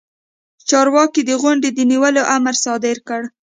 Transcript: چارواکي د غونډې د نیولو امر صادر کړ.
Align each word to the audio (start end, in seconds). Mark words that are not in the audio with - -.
چارواکي 0.69 1.21
د 1.25 1.31
غونډې 1.41 1.69
د 1.73 1.79
نیولو 1.91 2.21
امر 2.35 2.55
صادر 2.65 2.97
کړ. 3.07 3.21